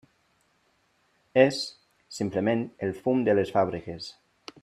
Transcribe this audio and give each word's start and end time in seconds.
És, 1.41 1.59
simplement, 2.17 2.65
el 2.87 2.97
fum 3.03 3.23
de 3.29 3.39
les 3.41 3.53
fàbriques. 3.59 4.11